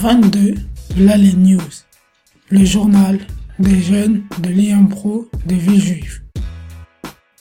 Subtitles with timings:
[0.00, 0.54] 22,
[0.96, 1.58] l'Alley News,
[2.50, 3.18] le journal
[3.58, 6.22] des jeunes de l'IAMPRO des villes juives.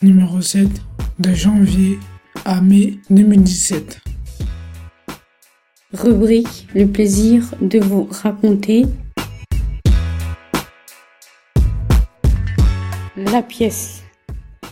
[0.02, 0.68] Numéro 7,
[1.20, 2.00] de janvier
[2.46, 4.00] à mai 2017.
[5.94, 8.88] Rubrique Le plaisir de vous raconter
[13.18, 14.02] La pièce.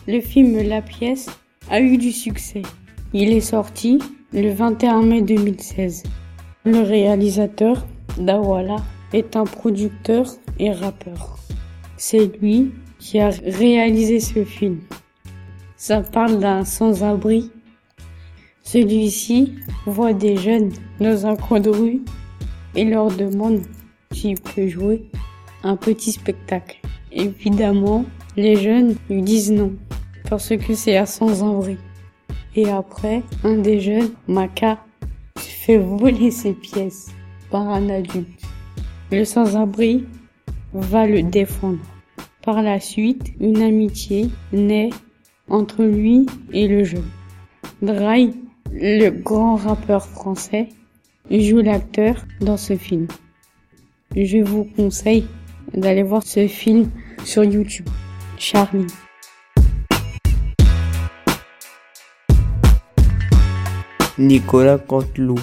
[0.08, 1.28] Le film La pièce
[1.70, 2.64] a eu du succès.
[3.14, 4.00] Il est sorti
[4.34, 6.02] le 21 mai 2016.
[6.68, 7.86] Le réalisateur,
[8.18, 8.78] Dawala,
[9.14, 10.26] est un producteur
[10.58, 11.38] et rappeur.
[11.96, 14.80] C'est lui qui a réalisé ce film.
[15.78, 17.52] Ça parle d'un sans-abri.
[18.64, 19.54] Celui-ci
[19.86, 22.02] voit des jeunes dans un coin de rue
[22.74, 23.62] et leur demande
[24.12, 25.04] s'il peut jouer
[25.62, 26.80] un petit spectacle.
[27.12, 28.06] Évidemment,
[28.38, 29.74] les jeunes lui disent non
[30.32, 31.78] parce que c'est un sans-abri.
[32.56, 34.80] Et après, un des jeunes, Maka,
[35.66, 37.08] fait voler ses pièces
[37.50, 38.44] par un adulte.
[39.12, 40.06] Le sans-abri
[40.74, 41.80] va le défendre.
[42.44, 44.92] Par la suite, une amitié naît
[45.50, 47.10] entre lui et le jeune.
[47.82, 48.32] Dry,
[48.74, 50.70] le grand rappeur français,
[51.32, 53.08] joue l'acteur dans ce film.
[54.16, 55.26] Je vous conseille
[55.74, 56.92] d'aller voir ce film
[57.24, 57.90] sur YouTube.
[58.38, 58.86] Charlie.
[64.20, 65.40] Nicolas Canteloup.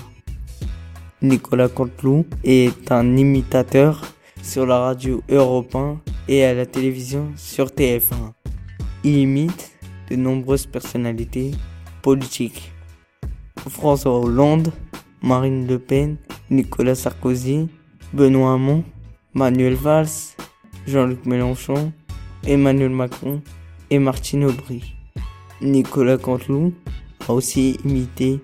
[1.23, 4.03] Nicolas Canteloup est un imitateur
[4.42, 8.33] sur la radio Europe 1 et à la télévision sur TF1.
[9.05, 9.70] Il imite
[10.11, 11.53] de nombreuses personnalités
[12.03, 12.73] politiques.
[13.69, 14.73] François Hollande,
[15.23, 16.17] Marine Le Pen,
[16.50, 17.69] Nicolas Sarkozy,
[18.12, 18.83] Benoît Hamon,
[19.33, 20.34] Manuel Valls,
[20.89, 21.93] Jean-Luc Mélenchon,
[22.45, 23.41] Emmanuel Macron
[23.91, 24.97] et Martine Aubry.
[25.61, 26.73] Nicolas Canteloup
[27.28, 28.41] a aussi imité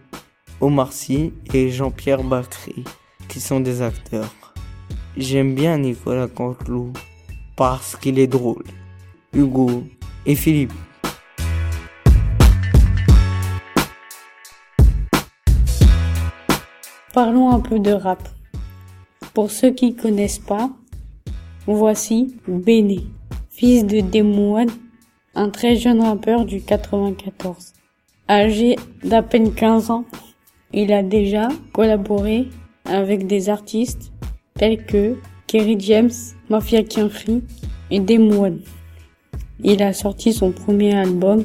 [0.60, 2.82] Omar Sy et Jean-Pierre Bacry,
[3.28, 4.34] qui sont des acteurs.
[5.16, 6.92] J'aime bien Nicolas Canteloup
[7.54, 8.64] parce qu'il est drôle.
[9.32, 9.84] Hugo
[10.26, 10.72] et Philippe.
[17.14, 18.28] Parlons un peu de rap.
[19.34, 20.70] Pour ceux qui connaissent pas,
[21.66, 23.06] voici Béné,
[23.50, 24.70] fils de Demouane,
[25.36, 27.74] un très jeune rappeur du 94.
[28.28, 30.04] Âgé d'à peine 15 ans,
[30.72, 32.48] il a déjà collaboré
[32.84, 34.12] avec des artistes
[34.54, 36.10] tels que Kerry James,
[36.48, 37.42] Mafia Kinfree
[37.90, 38.60] et Demouane.
[39.62, 41.44] Il a sorti son premier album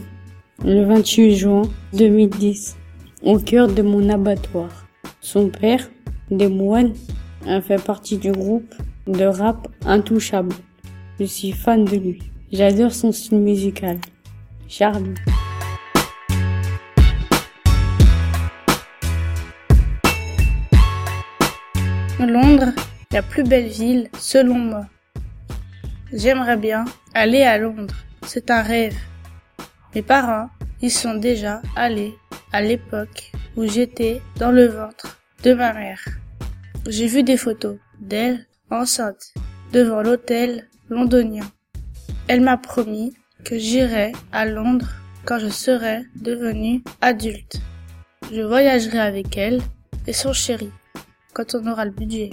[0.63, 1.61] le 28 juin
[1.93, 2.77] 2010
[3.23, 4.87] au cœur de mon abattoir.
[5.21, 5.89] Son père,
[6.29, 6.93] Demouane,
[7.47, 8.73] a fait partie du groupe
[9.07, 10.55] de rap Intouchable.
[11.19, 12.19] Je suis fan de lui.
[12.51, 13.99] J'adore son style musical.
[14.67, 15.15] Charlie.
[22.25, 22.71] Londres,
[23.11, 24.85] la plus belle ville selon moi.
[26.11, 27.95] J'aimerais bien aller à Londres.
[28.25, 28.97] C'est un rêve.
[29.95, 30.49] Mes parents
[30.81, 32.13] y sont déjà allés
[32.51, 36.03] à l'époque où j'étais dans le ventre de ma mère.
[36.87, 39.33] J'ai vu des photos d'elle enceinte
[39.71, 41.45] devant l'hôtel londonien.
[42.27, 43.13] Elle m'a promis
[43.43, 44.89] que j'irai à Londres
[45.25, 47.57] quand je serai devenue adulte.
[48.31, 49.61] Je voyagerai avec elle
[50.07, 50.69] et son chéri
[51.33, 52.29] quand on aura le budget.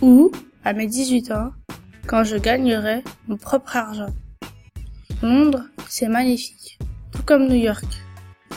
[0.00, 0.30] Ou,
[0.64, 1.52] à mes 18 ans,
[2.06, 4.14] quand je gagnerai mon propre argent.
[5.22, 6.78] Londres, c'est magnifique,
[7.12, 7.84] tout comme New York.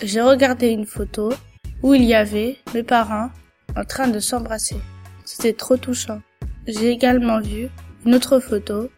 [0.04, 1.34] J'ai regardé une photo
[1.82, 3.30] où il y avait mes parents
[3.76, 4.78] en train de s'embrasser.
[5.26, 6.22] C'était trop touchant.
[6.68, 7.70] J'ai également vu
[8.06, 8.90] une autre photo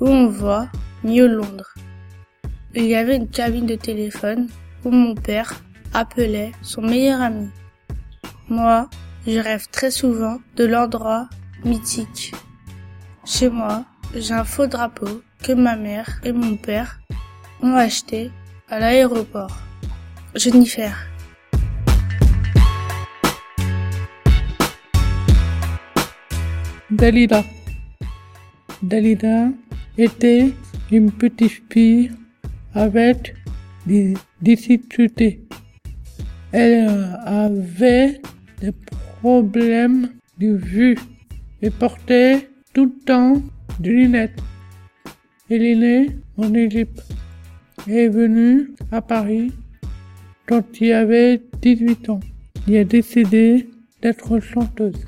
[0.00, 0.68] où on voit
[1.02, 1.74] mieux Londres.
[2.74, 4.48] Il y avait une cabine de téléphone
[4.84, 5.60] où mon père
[5.94, 7.48] appelait son meilleur ami.
[8.48, 8.88] Moi,
[9.28, 11.28] je rêve très souvent de l'endroit
[11.62, 12.32] mythique.
[13.26, 13.84] Chez moi,
[14.14, 16.98] j'ai un faux drapeau que ma mère et mon père
[17.62, 18.30] ont acheté
[18.70, 19.54] à l'aéroport.
[20.34, 20.94] Jennifer.
[26.90, 27.44] Dalida.
[28.82, 29.48] Dalida
[29.98, 30.54] était
[30.90, 32.10] une petite fille
[32.74, 33.34] avec
[33.84, 35.46] des difficultés.
[36.50, 38.22] Elle avait
[38.62, 38.72] des
[39.20, 40.96] problèmes de vue
[41.62, 43.42] et portait tout le temps
[43.80, 44.40] des lunettes.
[45.50, 47.02] Elle est née en Égypte
[47.88, 49.52] et est venue à Paris
[50.46, 52.20] quand il avait 18 ans.
[52.66, 53.68] Il a décidé
[54.02, 55.06] d'être chanteuse.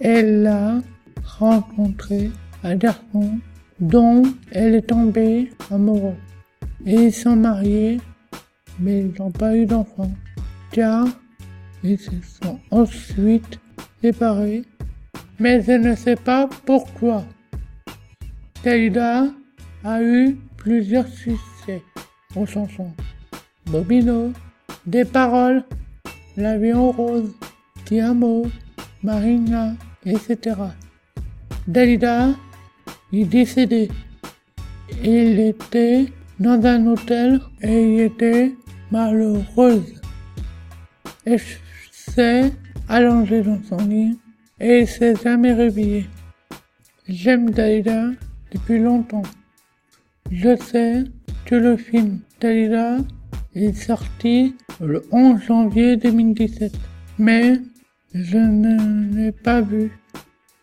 [0.00, 0.80] Elle a
[1.24, 2.30] rencontré
[2.62, 3.38] un garçon
[3.80, 4.22] dont
[4.52, 6.14] elle est tombée amoureuse.
[6.86, 7.98] Et ils sont mariés,
[8.80, 10.10] mais ils n'ont pas eu d'enfant.
[10.70, 11.06] Car
[11.86, 12.10] ils se
[12.42, 13.58] sont ensuite
[14.02, 14.64] séparés
[15.38, 17.24] mais je ne sais pas pourquoi.
[18.64, 19.26] Dalida
[19.84, 21.82] a eu plusieurs succès
[22.34, 22.92] aux chansons.
[23.66, 24.32] Bobino,
[24.86, 25.64] Des paroles,
[26.36, 27.32] L'avion rose,
[27.84, 28.46] Tiamo,
[29.02, 29.74] Marina,
[30.04, 30.56] etc.
[31.66, 32.34] Dalida
[33.12, 33.88] est décédé.
[35.02, 36.06] Il était
[36.38, 38.54] dans un hôtel et il était
[38.90, 40.00] malheureuse.
[42.10, 42.52] S'est
[42.88, 44.18] allongée dans son lit
[44.60, 46.06] et il s'est jamais réveillé.
[47.08, 48.10] J'aime Dalida
[48.52, 49.22] depuis longtemps.
[50.30, 51.04] Je sais
[51.44, 52.98] que le film Dalida
[53.54, 56.72] est sorti le 11 janvier 2017,
[57.18, 57.60] mais
[58.12, 59.92] je ne l'ai pas vu.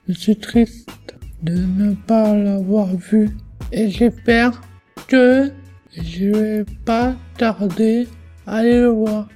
[0.07, 3.29] Je suis triste de ne pas l'avoir vu
[3.71, 4.61] et j'espère
[5.07, 5.51] que
[5.95, 8.07] je vais pas tarder
[8.45, 9.29] à aller le voir.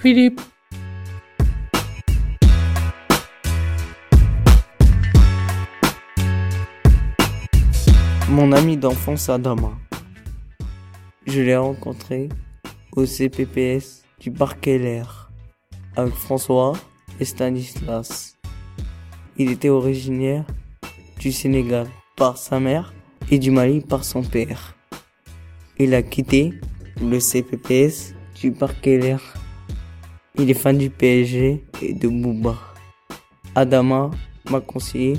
[0.00, 0.40] Philippe.
[8.40, 9.72] Mon ami d'enfance Adama.
[11.26, 12.28] Je l'ai rencontré
[12.92, 15.32] au CPPS du Parc LR
[15.96, 16.74] avec François
[17.18, 18.36] et Stanislas.
[19.38, 20.44] Il était originaire
[21.18, 22.94] du Sénégal par sa mère
[23.28, 24.76] et du Mali par son père.
[25.76, 26.52] Il a quitté
[27.02, 29.34] le CPPS du Parc LR.
[30.38, 32.56] Il est fan du PSG et de Bouba.
[33.56, 34.12] Adama
[34.48, 35.18] m'a conseillé,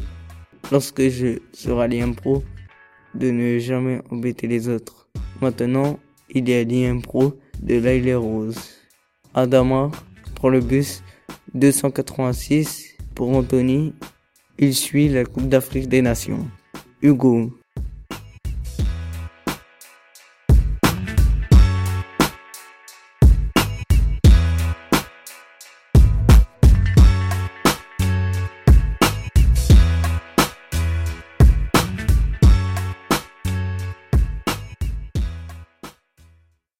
[0.71, 2.45] lorsque je serai l'impro,
[3.15, 5.09] de ne jamais embêter les autres.
[5.41, 8.59] Maintenant, il y a l'impro de Laile Rose.
[9.33, 9.91] Adama
[10.35, 11.03] prend le bus
[11.53, 13.93] 286 pour Anthony.
[14.57, 16.47] Il suit la Coupe d'Afrique des Nations.
[17.01, 17.58] Hugo